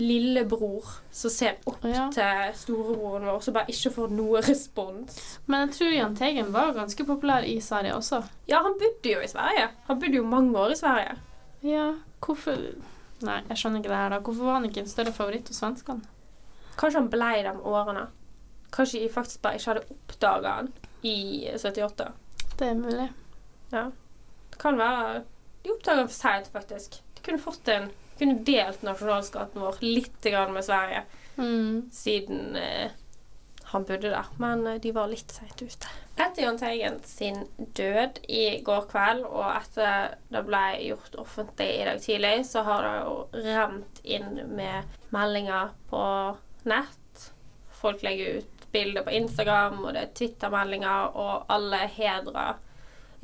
lillebror 0.00 0.84
som 1.10 1.30
ser 1.30 1.56
opp 1.66 1.82
Ja. 1.84 2.08
til 2.14 2.52
storebroren 2.54 3.24
vår, 3.26 3.40
som 3.42 3.54
bare 3.54 3.66
ikke 3.72 3.90
får 3.92 4.10
noe 4.14 4.40
respons. 4.40 5.38
Men 5.46 5.68
jeg 5.68 5.76
tror 5.78 5.92
Jahn 5.96 6.16
Teigen 6.16 6.52
var 6.52 6.72
ganske 6.74 7.04
populær 7.06 7.42
i 7.44 7.58
Sverige 7.60 7.94
også. 7.94 8.22
Ja, 8.48 8.62
han 8.62 8.78
bodde 8.78 9.10
jo 9.12 9.20
i 9.20 9.26
Sverige. 9.26 9.68
Han 9.88 9.98
bodde 10.00 10.14
jo 10.16 10.24
mange 10.24 10.54
år 10.58 10.70
i 10.72 10.76
Sverige. 10.76 11.16
Ja, 11.62 11.94
hvorfor 12.20 12.56
Nei, 13.22 13.42
jeg 13.50 13.56
skjønner 13.58 13.82
ikke 13.82 13.88
det 13.92 13.96
her, 14.00 14.08
da. 14.08 14.18
Hvorfor 14.20 14.44
var 14.46 14.54
han 14.54 14.64
ikke 14.64 14.80
en 14.80 14.86
større 14.88 15.12
favoritt 15.12 15.46
hos 15.48 15.58
svenskene? 15.60 16.00
Kanskje 16.78 16.94
han 17.02 17.10
blei 17.10 17.42
de 17.42 17.50
årene. 17.68 18.06
Kanskje 18.72 19.00
de 19.02 19.08
faktisk 19.12 19.42
bare 19.42 19.58
ikke 19.58 19.74
hadde 19.74 19.82
oppdaga 19.92 20.48
han 20.54 20.70
i 21.04 21.50
78. 21.52 22.06
Det 22.56 22.66
er 22.70 22.74
mulig. 22.74 23.10
Ja. 23.72 23.90
Det 24.50 24.58
kan 24.58 24.78
være 24.78 25.24
De 25.64 25.70
oppdaga 25.74 25.96
han 25.98 26.08
for 26.08 26.14
seint, 26.14 26.48
faktisk. 26.48 27.02
Kunne 27.24 27.42
fått 27.42 27.68
en 27.68 27.90
kunne 28.20 28.42
delt 28.44 28.82
nasjonalskatten 28.84 29.62
vår 29.64 29.80
litt 29.80 30.26
med 30.52 30.64
Sverige. 30.64 31.04
Mm. 31.40 31.88
siden 31.92 32.56
eh, 32.56 32.90
han 33.70 33.84
bodde 33.84 34.10
der. 34.10 34.26
Men 34.36 34.66
eh, 34.66 34.80
de 34.80 34.92
var 34.92 35.08
litt 35.08 35.32
seint 35.32 35.62
ute. 35.62 35.88
Etter 36.20 36.42
Jahn 36.42 36.58
Teigen 36.60 36.98
sin 37.04 37.46
død 37.56 38.20
i 38.28 38.60
går 38.66 38.88
kveld, 38.90 39.24
og 39.24 39.46
etter 39.54 40.16
det 40.28 40.42
ble 40.44 40.64
gjort 40.84 41.16
offentlig 41.22 41.68
i 41.78 41.84
dag 41.88 42.00
tidlig, 42.02 42.34
så 42.50 42.64
har 42.66 42.84
det 42.84 42.94
jo 42.98 43.44
rent 43.46 44.00
inn 44.04 44.42
med 44.52 44.98
meldinger 45.14 45.72
på 45.88 46.04
nett. 46.68 47.28
Folk 47.80 48.04
legger 48.04 48.40
ut 48.40 48.66
bilder 48.74 49.06
på 49.06 49.16
Instagram, 49.16 49.80
og 49.84 49.94
det 49.96 50.02
er 50.02 50.16
Twitter-meldinger, 50.18 51.16
og 51.16 51.48
alle 51.48 51.86
hedrer 51.96 52.60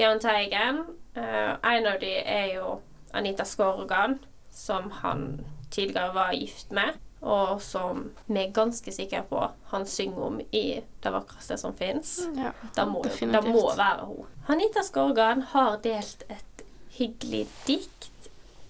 Jahn 0.01 0.23
Teigen. 0.23 0.85
Eh, 1.15 1.53
en 1.53 1.93
av 1.93 2.01
de 2.01 2.15
er 2.23 2.55
jo 2.55 2.79
Anita 3.13 3.45
Skorgan, 3.45 4.19
som 4.51 4.91
han 4.91 5.47
tidligere 5.71 6.15
var 6.15 6.33
gift 6.33 6.73
med 6.73 6.97
og 7.27 7.63
som 7.63 8.05
vi 8.27 8.39
er 8.39 8.53
ganske 8.55 8.93
sikre 8.93 9.23
på 9.27 9.41
han 9.71 9.87
synger 9.87 10.23
om 10.23 10.41
i 10.53 10.81
'Det 11.03 11.13
vakreste 11.13 11.57
som 11.59 11.75
fins'. 11.75 12.21
Ja, 12.37 12.51
Det 12.77 12.89
må, 12.89 13.03
det 13.03 13.45
må 13.45 13.77
være 13.77 14.07
hun. 14.07 14.27
Anita 14.49 14.83
Skorgan 14.83 15.43
har 15.43 15.77
delt 15.77 16.25
et 16.31 16.65
hyggelig 16.99 17.49
dikt 17.67 18.11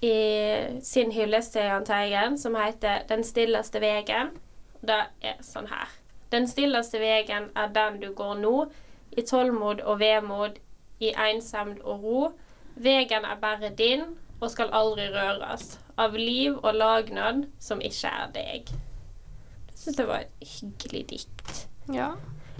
i 0.03 0.81
sin 0.83 1.13
hyllest 1.13 1.53
til 1.53 1.63
Jahn 1.63 1.85
Teigen, 1.85 2.39
som 2.39 2.55
heter 2.55 2.99
'Den 3.09 3.25
stilleste 3.25 3.81
vegen'. 3.81 4.31
Det 4.81 5.05
er 5.23 5.35
sånn 5.43 5.67
her. 5.67 5.89
Den 6.33 6.49
stilleste 6.49 6.99
vegen 6.99 7.51
er 7.57 7.69
den 7.69 8.01
du 8.01 8.13
går 8.15 8.35
nå, 8.35 8.67
i 9.13 9.23
tålmod 9.23 9.81
og 9.81 10.01
vemod, 10.01 10.51
i 11.01 11.13
ensemd 11.17 11.81
og 11.85 12.03
ro. 12.03 12.33
Vegen 12.77 13.25
er 13.25 13.37
bare 13.41 13.69
din 13.79 14.19
og 14.41 14.51
skal 14.53 14.73
aldri 14.77 15.09
røres 15.15 15.77
av 16.01 16.17
liv 16.19 16.59
og 16.61 16.75
lagnad 16.77 17.47
som 17.63 17.81
ikke 17.85 18.11
er 18.11 18.33
deg. 18.35 18.73
Jeg 19.71 19.79
syns 19.81 20.01
det 20.01 20.09
var 20.09 20.25
et 20.25 20.51
hyggelig 20.57 21.05
dikt. 21.13 21.63
Ja. 21.93 22.15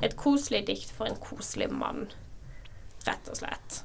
Et 0.05 0.17
koselig 0.17 0.67
dikt 0.69 0.93
for 0.93 1.09
en 1.09 1.21
koselig 1.21 1.69
mann, 1.73 2.09
rett 3.07 3.29
og 3.33 3.41
slett. 3.41 3.83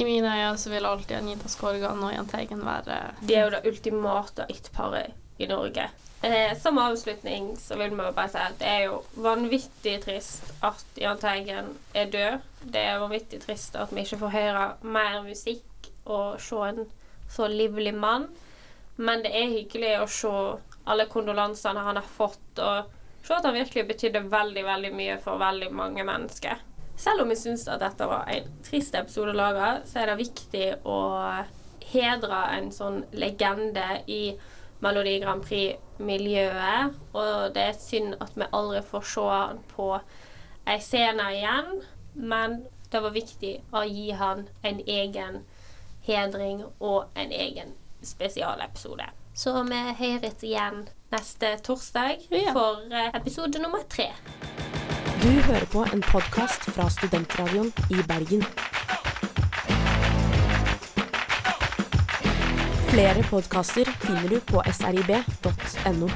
I 0.00 0.04
mine 0.08 0.28
øyne 0.28 0.58
så 0.58 0.70
vil 0.72 0.86
alltid 0.88 1.18
Anita 1.18 1.48
Skorgan 1.52 2.00
og 2.00 2.14
Jahn 2.14 2.28
Teigen 2.28 2.62
være 2.64 3.12
De 3.20 3.34
er 3.36 3.44
jo 3.44 3.50
det 3.52 3.66
ultimate 3.68 4.46
it-paret 4.48 5.12
i 5.38 5.46
Norge. 5.46 5.84
Eh, 6.22 6.58
som 6.58 6.78
avslutning 6.78 7.56
så 7.58 7.76
vil 7.76 7.90
vi 7.90 7.96
bare 8.14 8.30
si 8.30 8.38
at 8.40 8.56
det 8.60 8.68
er 8.70 8.82
jo 8.86 9.02
vanvittig 9.20 9.96
trist 10.04 10.52
at 10.64 10.84
Jahn 10.96 11.20
Teigen 11.20 11.72
er 11.94 12.10
død. 12.10 12.48
Det 12.62 12.80
er 12.80 13.02
vanvittig 13.02 13.42
trist 13.42 13.76
at 13.76 13.92
vi 13.92 14.06
ikke 14.06 14.20
får 14.22 14.34
høre 14.36 14.66
mer 14.82 15.20
musikk 15.26 15.90
og 16.04 16.40
se 16.40 16.60
en 16.68 16.84
så 17.32 17.48
livlig 17.48 17.94
mann. 17.94 18.28
Men 18.96 19.24
det 19.24 19.32
er 19.32 19.54
hyggelig 19.54 19.94
å 20.02 20.10
se 20.10 20.34
alle 20.84 21.06
kondolansene 21.10 21.84
han 21.86 21.96
har 21.96 22.06
fått, 22.16 22.58
og 22.58 23.24
se 23.24 23.34
at 23.36 23.46
han 23.46 23.56
virkelig 23.56 23.86
betydde 23.88 24.26
veldig, 24.32 24.64
veldig 24.66 24.92
mye 24.98 25.16
for 25.22 25.40
veldig 25.40 25.70
mange 25.74 26.04
mennesker. 26.06 26.60
Selv 26.98 27.24
om 27.24 27.30
jeg 27.32 27.40
syns 27.40 27.64
at 27.72 27.80
dette 27.82 28.06
var 28.06 28.28
en 28.30 28.50
trist 28.66 28.94
episode 28.98 29.32
å 29.32 29.38
lage, 29.38 29.68
så 29.88 30.02
er 30.02 30.10
det 30.10 30.18
viktig 30.20 30.66
å 30.84 30.98
hedre 31.92 32.42
en 32.56 32.68
sånn 32.74 33.00
legende 33.16 33.86
i 34.10 34.34
Melodi 34.82 35.16
Grand 35.22 35.44
Prix-miljøet. 35.46 36.98
Og 37.14 37.54
det 37.56 37.64
er 37.70 37.80
synd 37.80 38.18
at 38.20 38.36
vi 38.36 38.50
aldri 38.50 38.82
får 38.86 39.08
se 39.14 39.26
han 39.30 39.62
på 39.72 39.88
ei 40.68 40.78
scene 40.82 41.26
igjen, 41.38 41.80
men 42.14 42.60
det 42.92 43.00
var 43.02 43.14
viktig 43.16 43.54
å 43.72 43.82
gi 43.88 44.10
han 44.18 44.44
en 44.62 44.82
egen 44.84 45.40
hedring 46.06 46.64
og 46.80 47.04
en 47.16 47.32
egen 47.32 47.74
spesialepisode. 48.02 49.06
Så 49.34 49.54
vi 49.64 49.80
høres 49.98 50.42
igjen 50.44 50.86
neste 51.12 51.54
torsdag 51.64 52.26
for 52.52 52.82
eh, 52.92 53.08
episode 53.16 53.62
nummer 53.62 53.84
tre. 53.88 54.10
Du 55.22 55.28
hører 55.28 55.66
på 55.72 55.86
en 55.94 56.02
podkast 56.02 56.66
fra 56.74 56.88
Studentradioen 56.90 57.72
i 57.90 58.02
Bergen. 58.08 58.44
Flere 62.92 63.22
podkaster 63.30 63.88
finner 64.02 64.28
du 64.28 64.40
på 64.52 64.60
srib.no. 64.68 66.10